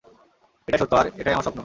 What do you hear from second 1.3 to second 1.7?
আমার স্বপ্ন।